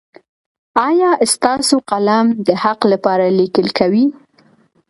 ایا 0.87 1.09
ستاسو 1.33 1.75
قلم 1.89 2.25
د 2.47 2.49
حق 2.63 2.81
لپاره 2.93 3.25
لیکل 3.39 3.67
کوي؟ 3.77 4.05